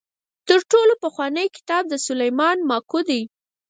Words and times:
تر 0.47 0.59
ټولو 0.71 0.93
پخوانی 1.03 1.45
کتاب 1.55 1.83
د 1.89 1.93
سلیمان 2.07 2.57
ماکو 2.69 2.99
دی. 3.09 3.21